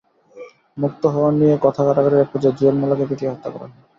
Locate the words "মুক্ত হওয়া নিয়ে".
0.77-1.55